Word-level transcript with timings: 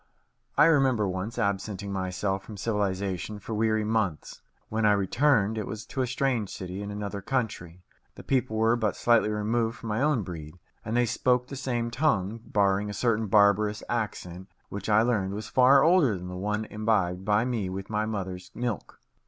I 0.57 0.65
remember 0.65 1.07
once 1.07 1.37
absenting 1.37 1.93
myself 1.93 2.41
from 2.43 2.57
civilization 2.57 3.37
for 3.37 3.53
weary 3.53 3.83
months. 3.83 4.41
When 4.67 4.83
I 4.83 4.93
returned, 4.93 5.59
it 5.59 5.67
was 5.67 5.85
to 5.85 6.01
a 6.01 6.07
strange 6.07 6.49
city 6.49 6.81
in 6.81 6.89
another 6.89 7.21
country. 7.21 7.83
The 8.15 8.23
people 8.23 8.57
were 8.57 8.75
but 8.75 8.95
slightly 8.95 9.29
removed 9.29 9.77
from 9.77 9.89
my 9.89 10.01
own 10.01 10.23
breed, 10.23 10.57
and 10.83 10.97
they 10.97 11.05
spoke 11.05 11.49
the 11.49 11.55
same 11.55 11.91
tongue, 11.91 12.39
barring 12.43 12.89
a 12.89 12.95
certain 12.95 13.27
barbarous 13.27 13.83
accent 13.89 14.49
which 14.69 14.89
I 14.89 15.03
learned 15.03 15.35
was 15.35 15.49
far 15.49 15.83
older 15.83 16.17
than 16.17 16.29
the 16.29 16.35
one 16.35 16.65
imbibed 16.65 17.23
by 17.23 17.45
me 17.45 17.69
with 17.69 17.91
my 17.91 18.07
mother's 18.07 18.49
milk. 18.55 18.99